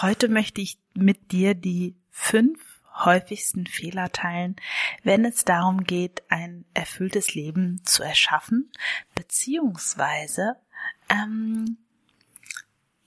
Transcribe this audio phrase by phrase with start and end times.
[0.00, 2.60] Heute möchte ich mit dir die fünf
[2.94, 4.56] häufigsten Fehler teilen,
[5.02, 8.70] wenn es darum geht, ein erfülltes Leben zu erschaffen,
[9.14, 10.56] beziehungsweise
[11.08, 11.78] ähm,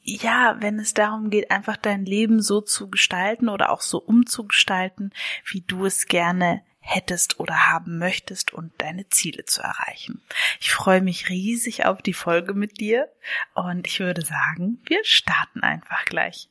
[0.02, 5.14] ja, wenn es darum geht, einfach dein Leben so zu gestalten oder auch so umzugestalten,
[5.46, 10.22] wie du es gerne hättest oder haben möchtest und deine Ziele zu erreichen.
[10.62, 13.12] Ich freue mich riesig auf die Folge mit dir
[13.56, 16.50] und ich würde sagen, wir starten einfach gleich.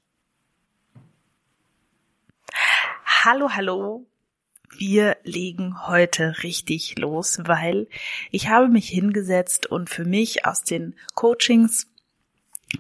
[3.05, 4.07] Hallo, hallo.
[4.79, 7.89] Wir legen heute richtig los, weil
[8.31, 11.87] ich habe mich hingesetzt und für mich aus den Coachings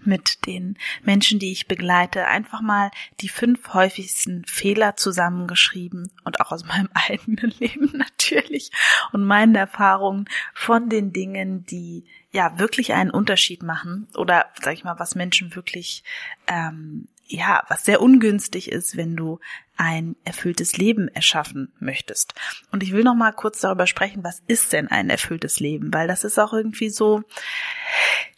[0.04, 6.52] mit den Menschen, die ich begleite, einfach mal die fünf häufigsten Fehler zusammengeschrieben und auch
[6.52, 8.72] aus meinem eigenen Leben natürlich
[9.12, 14.84] und meinen Erfahrungen von den Dingen, die ja wirklich einen Unterschied machen oder sag ich
[14.84, 16.02] mal, was Menschen wirklich
[16.46, 19.40] ähm, ja, was sehr ungünstig ist, wenn du
[19.76, 22.34] ein erfülltes Leben erschaffen möchtest.
[22.72, 25.92] Und ich will noch mal kurz darüber sprechen, was ist denn ein erfülltes Leben?
[25.92, 27.22] Weil das ist auch irgendwie so,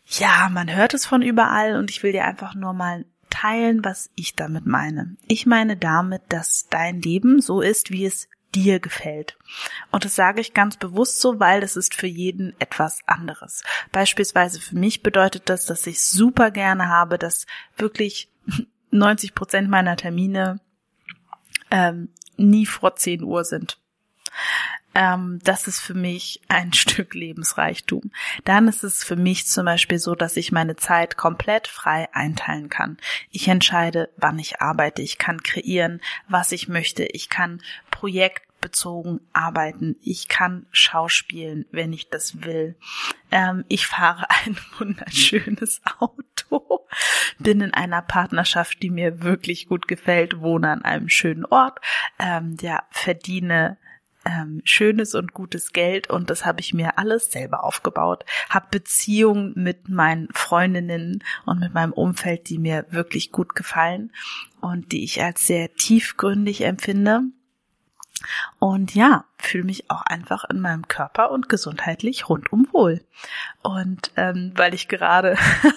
[0.07, 4.11] ja, man hört es von überall und ich will dir einfach nur mal teilen, was
[4.17, 5.17] ich damit meine.
[5.27, 9.37] Ich meine damit, dass dein Leben so ist, wie es dir gefällt.
[9.91, 13.63] Und das sage ich ganz bewusst so, weil es ist für jeden etwas anderes.
[13.93, 18.31] Beispielsweise für mich bedeutet das, dass ich super gerne habe, dass wirklich
[18.91, 20.61] 90 Prozent meiner Termine
[21.71, 23.79] ähm, nie vor 10 Uhr sind
[24.99, 28.11] ähm, das ist für mich ein Stück Lebensreichtum.
[28.45, 32.69] Dann ist es für mich zum Beispiel so, dass ich meine Zeit komplett frei einteilen
[32.69, 32.99] kann.
[33.31, 35.03] Ich entscheide, wann ich arbeite.
[35.03, 37.05] Ich kann kreieren, was ich möchte.
[37.05, 37.63] Ich kann
[38.59, 39.97] projektbezogen arbeiten.
[40.03, 42.77] Ich kann schauspielen, wenn ich das will.
[43.31, 46.87] Ähm, ich fahre ein wunderschönes Auto,
[47.39, 51.81] bin in einer Partnerschaft, die mir wirklich gut gefällt, wohne an einem schönen Ort,
[52.19, 53.79] ähm, ja, verdiene
[54.25, 58.25] ähm, schönes und gutes Geld und das habe ich mir alles selber aufgebaut.
[58.51, 64.13] Hab Beziehungen mit meinen Freundinnen und mit meinem Umfeld, die mir wirklich gut gefallen
[64.61, 67.23] und die ich als sehr tiefgründig empfinde.
[68.59, 73.05] Und ja, fühle mich auch einfach in meinem Körper und gesundheitlich rundum wohl.
[73.63, 75.37] Und ähm, weil ich gerade,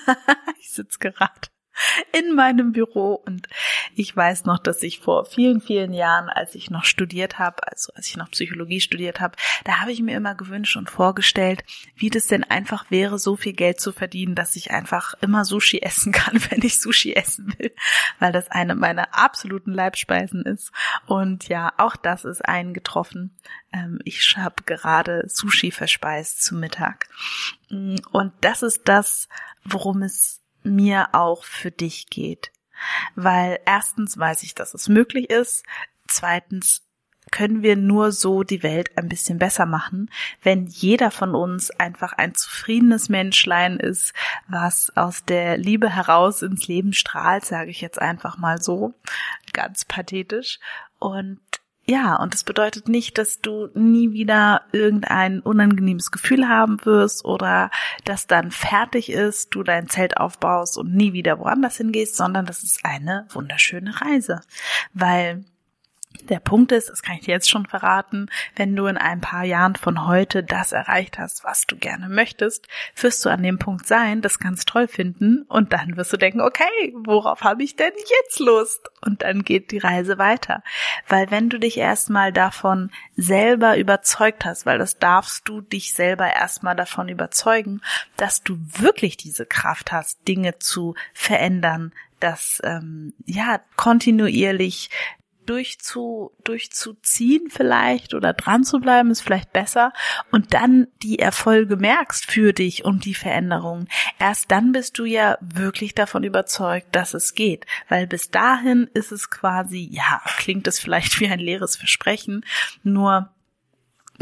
[0.60, 1.51] ich sitze gerade
[2.12, 3.48] in meinem Büro und
[3.96, 7.92] ich weiß noch, dass ich vor vielen, vielen Jahren, als ich noch studiert habe, also
[7.96, 11.64] als ich noch Psychologie studiert habe, da habe ich mir immer gewünscht und vorgestellt,
[11.96, 15.80] wie das denn einfach wäre, so viel Geld zu verdienen, dass ich einfach immer Sushi
[15.82, 17.74] essen kann, wenn ich Sushi essen will,
[18.20, 20.72] weil das eine meiner absoluten Leibspeisen ist.
[21.06, 23.38] Und ja, auch das ist eingetroffen.
[23.74, 27.08] Ähm, ich habe gerade Sushi verspeist zu Mittag.
[27.70, 29.28] Und das ist das,
[29.64, 32.52] worum es mir auch für dich geht.
[33.16, 35.64] Weil erstens weiß ich, dass es möglich ist.
[36.08, 36.82] Zweitens
[37.32, 40.10] können wir nur so die Welt ein bisschen besser machen,
[40.42, 44.14] wenn jeder von uns einfach ein zufriedenes Menschlein ist,
[44.50, 48.94] was aus der Liebe heraus ins Leben strahlt, sage ich jetzt einfach mal so,
[49.54, 50.60] ganz pathetisch.
[51.00, 51.40] Und
[51.88, 57.72] ja, und das bedeutet nicht, dass du nie wieder irgendein unangenehmes Gefühl haben wirst oder
[58.06, 62.64] dass dann fertig ist, du dein Zelt aufbaust und nie wieder woanders hingehst, sondern das
[62.64, 64.42] ist eine wunderschöne Reise.
[64.94, 65.44] Weil
[66.32, 69.44] der Punkt ist, das kann ich dir jetzt schon verraten, wenn du in ein paar
[69.44, 73.88] Jahren von heute das erreicht hast, was du gerne möchtest, wirst du an dem Punkt
[73.88, 77.92] sein, das ganz toll finden und dann wirst du denken, okay, worauf habe ich denn
[77.98, 78.90] jetzt Lust?
[79.02, 80.64] Und dann geht die Reise weiter.
[81.08, 86.28] Weil wenn du dich erstmal davon selber überzeugt hast, weil das darfst du dich selber
[86.28, 87.82] erstmal davon überzeugen,
[88.18, 94.92] dass du wirklich diese Kraft hast, Dinge zu verändern, dass ähm, ja kontinuierlich
[95.52, 99.92] durchzu, durchzuziehen vielleicht oder dran zu bleiben ist vielleicht besser
[100.32, 103.90] und dann die Erfolge merkst für dich und die Veränderungen.
[104.18, 109.12] Erst dann bist du ja wirklich davon überzeugt, dass es geht, weil bis dahin ist
[109.12, 112.46] es quasi, ja, klingt es vielleicht wie ein leeres Versprechen,
[112.84, 113.30] nur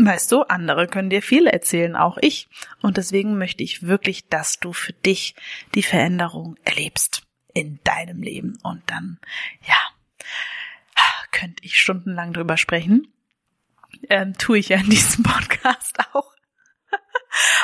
[0.02, 2.48] Weißt du, andere können dir viel erzählen, auch ich.
[2.82, 5.36] Und deswegen möchte ich wirklich, dass du für dich
[5.76, 7.24] die Veränderung erlebst
[7.54, 8.58] in deinem Leben.
[8.64, 9.20] Und dann,
[9.68, 9.76] ja,
[11.32, 13.08] Könnte ich stundenlang drüber sprechen.
[14.10, 16.34] Ähm, tue ich ja in diesem Podcast auch.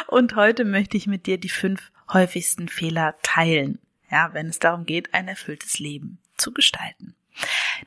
[0.08, 3.80] Und heute möchte ich mit dir die fünf häufigsten Fehler teilen.
[4.12, 7.16] Ja, wenn es darum geht, ein erfülltes Leben zu gestalten.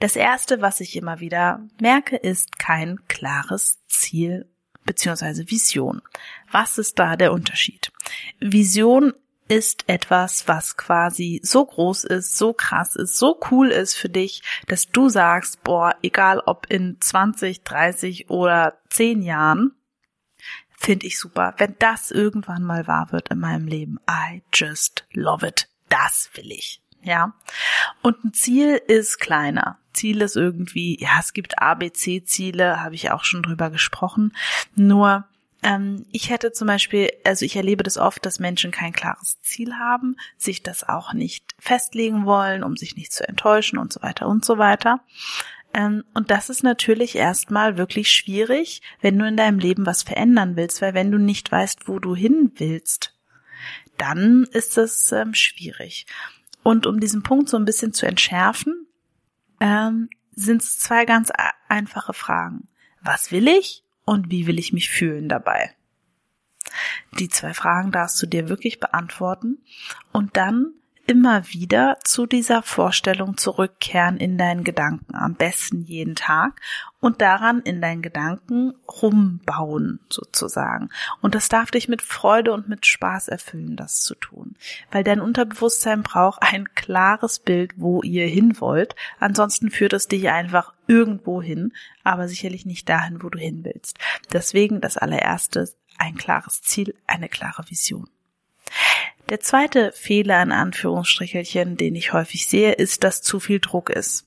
[0.01, 4.47] Das erste, was ich immer wieder merke, ist kein klares Ziel
[4.85, 5.51] bzw.
[5.51, 6.03] Vision.
[6.51, 7.93] Was ist da der Unterschied?
[8.41, 9.15] Vision
[9.49, 14.43] ist etwas, was quasi so groß ist, so krass ist, so cool ist für dich,
[14.67, 19.73] dass du sagst, boah, egal ob in 20, 30 oder 10 Jahren,
[20.77, 21.55] finde ich super.
[21.59, 25.69] Wenn das irgendwann mal wahr wird in meinem Leben, I just love it.
[25.89, 26.83] Das will ich.
[27.03, 27.35] Ja.
[28.03, 29.79] Und ein Ziel ist kleiner.
[29.93, 34.37] Ziel ist irgendwie, ja, es gibt ABC-Ziele, habe ich auch schon drüber gesprochen.
[34.75, 35.27] Nur,
[35.63, 39.75] ähm, ich hätte zum Beispiel, also ich erlebe das oft, dass Menschen kein klares Ziel
[39.75, 44.29] haben, sich das auch nicht festlegen wollen, um sich nicht zu enttäuschen und so weiter
[44.29, 45.01] und so weiter.
[45.75, 50.57] Ähm, und das ist natürlich erstmal wirklich schwierig, wenn du in deinem Leben was verändern
[50.57, 53.15] willst, weil wenn du nicht weißt, wo du hin willst,
[53.97, 56.07] dann ist es ähm, schwierig.
[56.63, 58.87] Und um diesen Punkt so ein bisschen zu entschärfen,
[59.61, 61.33] ähm, sind es zwei ganz
[61.69, 62.69] einfache Fragen.
[63.01, 65.75] Was will ich und wie will ich mich fühlen dabei?
[67.19, 69.59] Die zwei Fragen darfst du dir wirklich beantworten
[70.13, 70.73] und dann
[71.07, 76.61] immer wieder zu dieser Vorstellung zurückkehren in deinen Gedanken, am besten jeden Tag
[77.01, 80.89] und daran in deinen Gedanken rumbauen sozusagen.
[81.21, 84.55] Und das darf dich mit Freude und mit Spaß erfüllen, das zu tun,
[84.91, 88.95] weil dein Unterbewusstsein braucht ein klares Bild, wo ihr hin wollt.
[89.19, 93.99] Ansonsten führt es dich einfach irgendwo hin, aber sicherlich nicht dahin, wo du hin willst.
[94.33, 95.69] Deswegen das allererste
[95.99, 98.09] ein klares Ziel, eine klare Vision.
[99.29, 104.27] Der zweite Fehler in Anführungsstrichelchen, den ich häufig sehe, ist, dass zu viel Druck ist.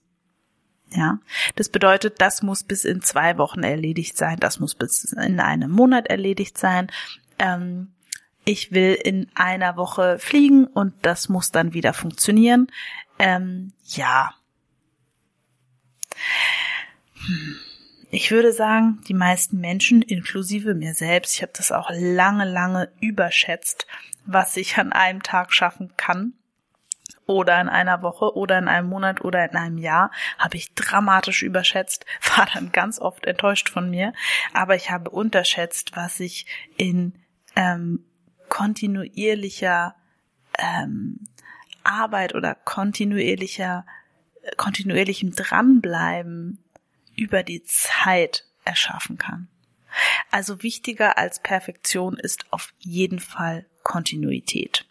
[0.94, 1.20] Ja,
[1.56, 5.72] das bedeutet, das muss bis in zwei Wochen erledigt sein, das muss bis in einem
[5.72, 6.92] Monat erledigt sein.
[7.40, 7.94] Ähm,
[8.44, 12.68] ich will in einer Woche fliegen und das muss dann wieder funktionieren.
[13.20, 14.34] Ähm, ja.
[17.26, 17.56] Hm.
[18.14, 22.92] Ich würde sagen, die meisten Menschen, inklusive mir selbst, ich habe das auch lange, lange
[23.00, 23.88] überschätzt,
[24.26, 26.34] was ich an einem Tag schaffen kann
[27.26, 31.42] oder in einer Woche oder in einem Monat oder in einem Jahr, habe ich dramatisch
[31.42, 34.14] überschätzt, war dann ganz oft enttäuscht von mir,
[34.54, 36.46] aber ich habe unterschätzt, was ich
[36.76, 37.14] in
[37.56, 38.06] ähm,
[38.50, 39.96] kontinuierlicher
[40.60, 41.22] ähm,
[41.84, 43.86] Arbeit oder kontinuierlicher
[44.58, 46.64] kontinuierlichem Dranbleiben
[47.16, 49.48] über die Zeit erschaffen kann.
[50.30, 54.86] Also wichtiger als Perfektion ist auf jeden Fall Kontinuität.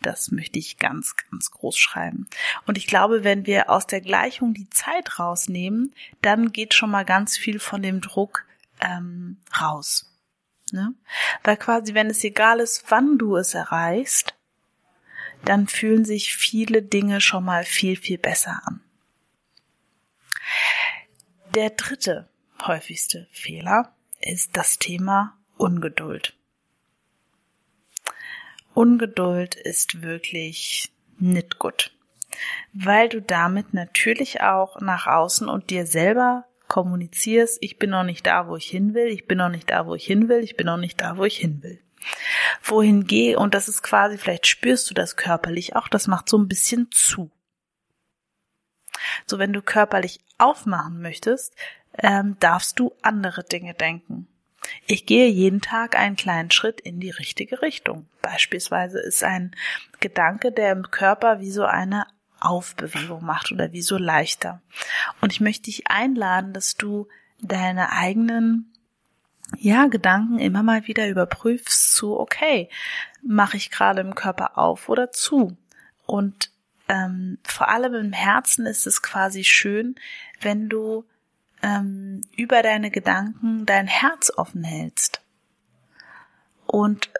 [0.00, 2.26] Das möchte ich ganz, ganz groß schreiben.
[2.66, 7.04] Und ich glaube, wenn wir aus der Gleichung die Zeit rausnehmen, dann geht schon mal
[7.04, 8.44] ganz viel von dem Druck
[8.80, 10.12] ähm, raus.
[10.72, 10.94] Ne?
[11.44, 14.34] Weil quasi, wenn es egal ist, wann du es erreichst,
[15.44, 18.80] dann fühlen sich viele Dinge schon mal viel, viel besser an.
[21.54, 22.28] Der dritte
[22.64, 26.34] häufigste Fehler ist das Thema Ungeduld.
[28.74, 31.92] Ungeduld ist wirklich nicht gut,
[32.72, 38.26] weil du damit natürlich auch nach außen und dir selber kommunizierst, ich bin noch nicht
[38.26, 40.56] da, wo ich hin will, ich bin noch nicht da, wo ich hin will, ich
[40.56, 41.81] bin noch nicht da, wo ich hin will.
[42.62, 46.38] Wohin gehe, und das ist quasi, vielleicht spürst du das körperlich auch, das macht so
[46.38, 47.30] ein bisschen zu.
[49.26, 51.54] So, wenn du körperlich aufmachen möchtest,
[51.98, 54.28] ähm, darfst du andere Dinge denken.
[54.86, 58.06] Ich gehe jeden Tag einen kleinen Schritt in die richtige Richtung.
[58.20, 59.54] Beispielsweise ist ein
[60.00, 62.06] Gedanke, der im Körper wie so eine
[62.40, 64.60] Aufbewegung macht oder wie so leichter.
[65.20, 67.08] Und ich möchte dich einladen, dass du
[67.40, 68.71] deine eigenen
[69.58, 72.68] ja, Gedanken immer mal wieder überprüfst zu, okay,
[73.22, 75.56] mache ich gerade im Körper auf oder zu?
[76.06, 76.50] Und
[76.88, 79.94] ähm, vor allem im Herzen ist es quasi schön,
[80.40, 81.04] wenn du
[81.62, 85.20] ähm, über deine Gedanken dein Herz offen hältst.
[86.66, 87.10] Und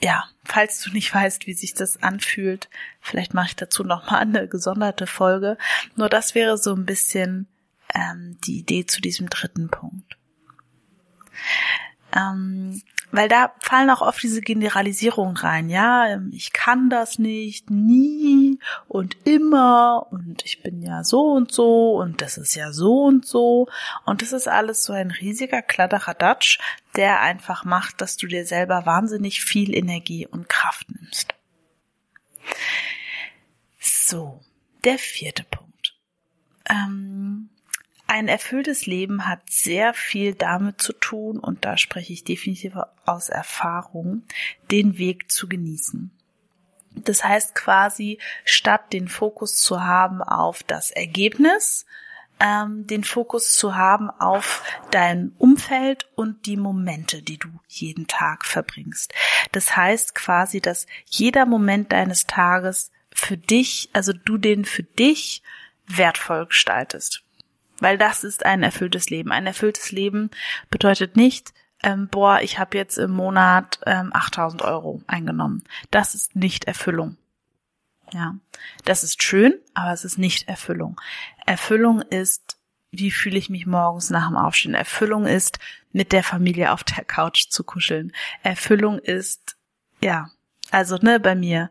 [0.00, 2.68] ja, falls du nicht weißt, wie sich das anfühlt,
[3.00, 5.58] vielleicht mache ich dazu nochmal eine gesonderte Folge.
[5.96, 7.46] Nur das wäre so ein bisschen
[7.94, 10.16] ähm, die Idee zu diesem dritten Punkt.
[12.14, 12.82] Ähm,
[13.12, 18.58] weil da fallen auch oft diese Generalisierungen rein, ja, ähm, ich kann das nicht, nie
[18.88, 23.26] und immer und ich bin ja so und so und das ist ja so und
[23.26, 23.68] so
[24.04, 26.58] und das ist alles so ein riesiger Kladderadatsch,
[26.96, 31.34] der einfach macht, dass du dir selber wahnsinnig viel Energie und Kraft nimmst.
[33.80, 34.40] So,
[34.84, 35.96] der vierte Punkt.
[36.68, 37.29] ähm,
[38.10, 42.74] ein erfülltes Leben hat sehr viel damit zu tun, und da spreche ich definitiv
[43.06, 44.24] aus Erfahrung,
[44.72, 46.10] den Weg zu genießen.
[46.96, 51.86] Das heißt quasi, statt den Fokus zu haben auf das Ergebnis,
[52.40, 58.44] ähm, den Fokus zu haben auf dein Umfeld und die Momente, die du jeden Tag
[58.44, 59.14] verbringst.
[59.52, 65.44] Das heißt quasi, dass jeder Moment deines Tages für dich, also du den für dich
[65.86, 67.22] wertvoll gestaltest.
[67.80, 69.32] Weil das ist ein erfülltes Leben.
[69.32, 70.30] Ein erfülltes Leben
[70.70, 75.64] bedeutet nicht, ähm, boah, ich habe jetzt im Monat ähm, 8000 Euro eingenommen.
[75.90, 77.16] Das ist nicht Erfüllung.
[78.12, 78.34] Ja,
[78.84, 81.00] das ist schön, aber es ist nicht Erfüllung.
[81.46, 82.58] Erfüllung ist,
[82.90, 84.74] wie fühle ich mich morgens nach dem Aufstehen?
[84.74, 85.58] Erfüllung ist,
[85.92, 88.12] mit der Familie auf der Couch zu kuscheln.
[88.42, 89.56] Erfüllung ist,
[90.02, 90.30] ja,
[90.70, 91.70] also ne, bei mir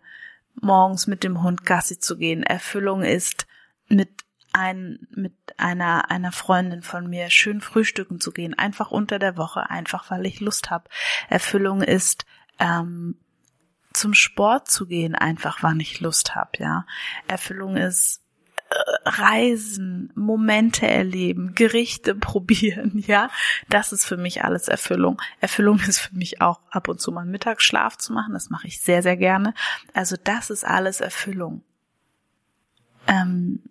[0.62, 2.44] morgens mit dem Hund Gassi zu gehen.
[2.44, 3.48] Erfüllung ist,
[3.88, 4.10] mit
[4.54, 9.70] ein, mit einer, einer Freundin von mir schön frühstücken zu gehen, einfach unter der Woche,
[9.70, 10.90] einfach weil ich Lust habe.
[11.30, 12.26] Erfüllung ist,
[12.60, 13.16] ähm,
[13.94, 16.86] zum Sport zu gehen, einfach wann ich Lust habe, ja.
[17.28, 18.22] Erfüllung ist
[18.70, 23.30] äh, Reisen, Momente erleben, Gerichte probieren, ja.
[23.68, 25.22] Das ist für mich alles Erfüllung.
[25.40, 28.34] Erfüllung ist für mich auch ab und zu mal Mittagsschlaf zu machen.
[28.34, 29.54] Das mache ich sehr, sehr gerne.
[29.94, 31.64] Also das ist alles Erfüllung.
[33.08, 33.64] Ähm,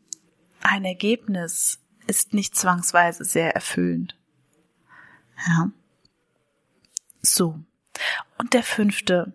[0.62, 4.16] ein Ergebnis ist nicht zwangsweise sehr erfüllend.
[5.46, 5.70] Ja.
[7.22, 7.60] So.
[8.38, 9.32] Und der fünfte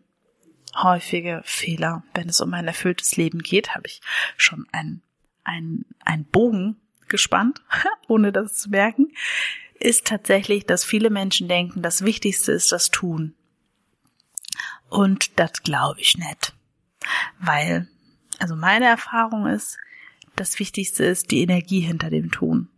[0.75, 4.01] häufige Fehler, wenn es um ein erfülltes Leben geht, habe ich
[4.37, 5.01] schon ein,
[5.43, 6.77] ein, ein Bogen
[7.07, 7.61] gespannt,
[8.07, 9.11] ohne das zu merken,
[9.79, 13.35] ist tatsächlich, dass viele Menschen denken, das Wichtigste ist das Tun.
[14.89, 16.53] Und das glaube ich nicht.
[17.39, 17.87] Weil,
[18.39, 19.77] also meine Erfahrung ist,
[20.35, 22.69] das Wichtigste ist die Energie hinter dem Tun.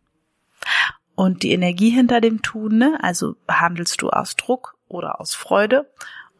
[1.16, 5.90] Und die Energie hinter dem Tun, ne, also handelst du aus Druck oder aus Freude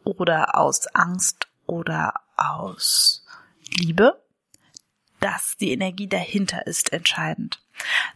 [0.04, 3.24] oder aus Angst oder aus
[3.78, 4.20] Liebe,
[5.20, 7.62] dass die Energie dahinter ist entscheidend.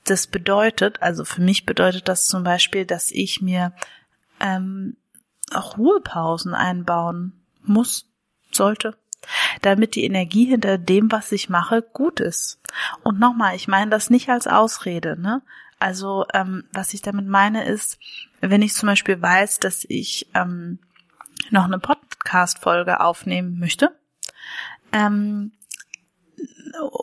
[0.04, 3.72] Das bedeutet, also für mich bedeutet das zum Beispiel, dass ich mir
[4.38, 4.96] ähm,
[5.52, 8.06] Ruhepausen einbauen muss,
[8.52, 8.96] sollte,
[9.62, 12.60] damit die Energie hinter dem, was ich mache, gut ist.
[13.02, 15.42] Und nochmal, ich meine das nicht als Ausrede, ne?
[15.78, 17.98] Also ähm, was ich damit meine ist,
[18.40, 20.78] wenn ich zum Beispiel weiß, dass ich ähm,
[21.50, 23.94] noch eine Podcast-Folge aufnehmen möchte,
[24.92, 25.52] ähm,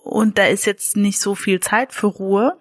[0.04, 2.60] und da ist jetzt nicht so viel Zeit für Ruhe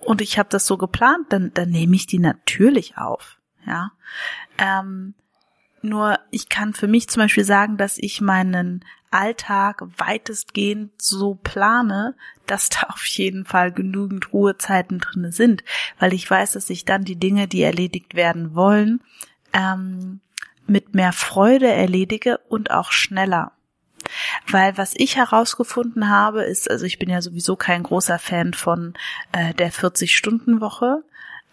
[0.00, 3.38] und ich habe das so geplant, dann, dann nehme ich die natürlich auf.
[3.66, 3.92] Ja,
[4.58, 5.14] ähm,
[5.84, 12.16] nur ich kann für mich zum Beispiel sagen, dass ich meinen Alltag weitestgehend so plane,
[12.46, 15.62] dass da auf jeden Fall genügend Ruhezeiten drinne sind,
[16.00, 19.00] weil ich weiß, dass ich dann die Dinge, die erledigt werden wollen,
[19.52, 20.20] ähm,
[20.66, 23.52] mit mehr Freude erledige und auch schneller.
[24.48, 28.94] Weil was ich herausgefunden habe, ist, also ich bin ja sowieso kein großer Fan von
[29.32, 31.04] äh, der 40-Stunden-Woche.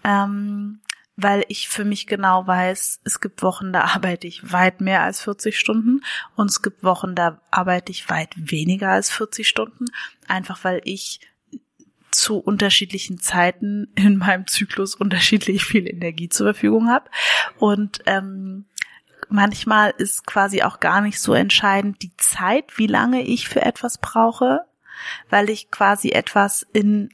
[0.04, 0.81] Ähm,
[1.22, 5.22] weil ich für mich genau weiß, es gibt Wochen, da arbeite ich weit mehr als
[5.22, 6.02] 40 Stunden
[6.36, 9.86] und es gibt Wochen, da arbeite ich weit weniger als 40 Stunden,
[10.28, 11.20] einfach weil ich
[12.12, 17.10] zu unterschiedlichen Zeiten in meinem Zyklus unterschiedlich viel Energie zur Verfügung habe.
[17.58, 18.66] Und ähm,
[19.30, 23.98] manchmal ist quasi auch gar nicht so entscheidend die Zeit, wie lange ich für etwas
[23.98, 24.62] brauche,
[25.30, 27.10] weil ich quasi etwas in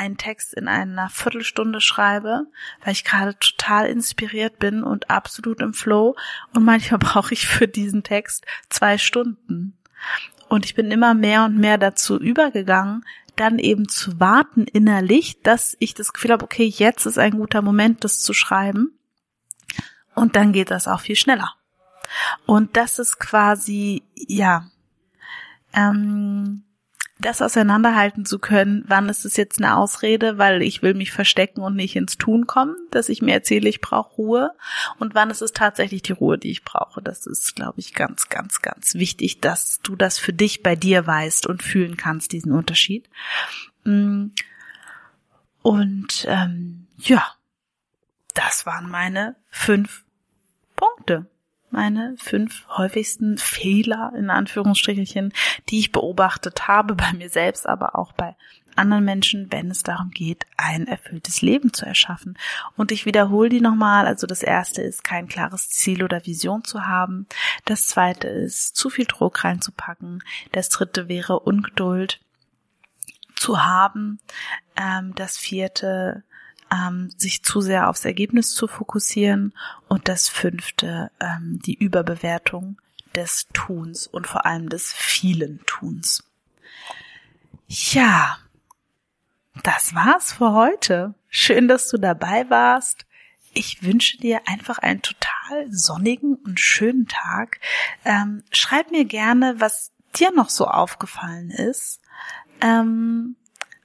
[0.00, 2.46] einen Text in einer Viertelstunde schreibe,
[2.82, 6.16] weil ich gerade total inspiriert bin und absolut im Flow
[6.54, 9.76] und manchmal brauche ich für diesen Text zwei Stunden.
[10.48, 13.04] Und ich bin immer mehr und mehr dazu übergegangen,
[13.36, 17.62] dann eben zu warten innerlich, dass ich das Gefühl habe, okay, jetzt ist ein guter
[17.62, 18.98] Moment, das zu schreiben.
[20.14, 21.54] Und dann geht das auch viel schneller.
[22.46, 24.66] Und das ist quasi, ja,
[25.72, 26.64] ähm,
[27.20, 31.60] das auseinanderhalten zu können, wann ist es jetzt eine Ausrede, weil ich will mich verstecken
[31.60, 34.50] und nicht ins Tun kommen, dass ich mir erzähle, ich brauche Ruhe
[34.98, 37.02] und wann ist es tatsächlich die Ruhe, die ich brauche.
[37.02, 41.06] Das ist, glaube ich, ganz, ganz, ganz wichtig, dass du das für dich bei dir
[41.06, 43.08] weißt und fühlen kannst, diesen Unterschied.
[43.84, 44.28] Mm.
[45.62, 47.26] Und ähm, ja,
[48.34, 50.04] das waren meine fünf
[51.70, 55.32] meine fünf häufigsten Fehler in Anführungsstrichelchen,
[55.68, 58.36] die ich beobachtet habe bei mir selbst, aber auch bei
[58.76, 62.38] anderen Menschen, wenn es darum geht, ein erfülltes Leben zu erschaffen.
[62.76, 64.06] Und ich wiederhole die nochmal.
[64.06, 67.26] Also das erste ist, kein klares Ziel oder Vision zu haben.
[67.64, 70.22] Das zweite ist, zu viel Druck reinzupacken.
[70.52, 72.20] Das dritte wäre Ungeduld
[73.36, 74.20] zu haben.
[74.76, 76.24] Ähm, das vierte,
[76.72, 79.52] ähm, sich zu sehr aufs Ergebnis zu fokussieren.
[79.88, 82.80] Und das fünfte, ähm, die Überbewertung
[83.14, 86.24] des Tuns und vor allem des vielen Tuns.
[87.66, 88.38] Ja,
[89.62, 91.14] das war's für heute.
[91.28, 93.06] Schön, dass du dabei warst.
[93.52, 97.60] Ich wünsche dir einfach einen total sonnigen und schönen Tag.
[98.04, 102.00] Ähm, schreib mir gerne, was dir noch so aufgefallen ist.
[102.60, 103.36] Ähm,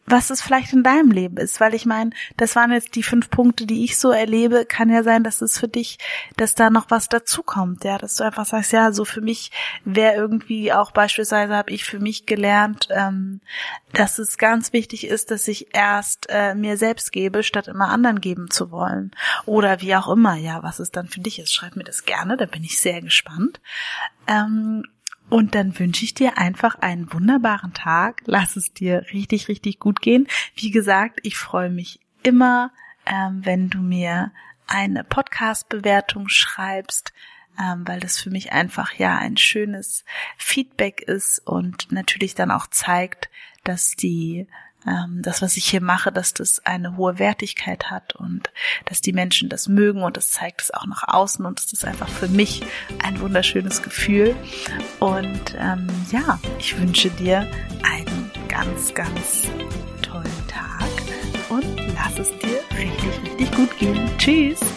[0.05, 3.29] was es vielleicht in deinem Leben ist, weil ich meine, das waren jetzt die fünf
[3.29, 4.65] Punkte, die ich so erlebe.
[4.65, 5.97] Kann ja sein, dass es für dich,
[6.37, 9.51] dass da noch was dazukommt, ja, dass du einfach sagst, ja, so für mich
[9.83, 13.41] wäre irgendwie auch beispielsweise habe ich für mich gelernt, ähm,
[13.93, 18.21] dass es ganz wichtig ist, dass ich erst äh, mir selbst gebe, statt immer anderen
[18.21, 19.11] geben zu wollen
[19.45, 21.53] oder wie auch immer, ja, was es dann für dich ist.
[21.53, 23.59] Schreib mir das gerne, da bin ich sehr gespannt.
[24.27, 24.83] Ähm,
[25.29, 28.21] und dann wünsche ich dir einfach einen wunderbaren Tag.
[28.25, 30.27] Lass es dir richtig, richtig gut gehen.
[30.55, 32.71] Wie gesagt, ich freue mich immer,
[33.05, 34.31] ähm, wenn du mir
[34.67, 37.13] eine Podcast-Bewertung schreibst,
[37.59, 40.03] ähm, weil das für mich einfach ja ein schönes
[40.37, 43.29] Feedback ist und natürlich dann auch zeigt,
[43.63, 44.47] dass die
[44.87, 48.51] ähm, das, was ich hier mache, dass das eine hohe Wertigkeit hat und
[48.85, 51.85] dass die Menschen das mögen und das zeigt es auch nach außen und es ist
[51.85, 52.63] einfach für mich
[53.03, 54.35] ein wunderschönes Gefühl.
[54.99, 57.47] Und ähm, ja, ich wünsche dir
[57.83, 59.43] einen ganz, ganz
[60.01, 60.89] tollen Tag
[61.49, 61.65] und
[61.95, 64.09] lass es dir richtig, richtig gut gehen.
[64.17, 64.74] Tschüss!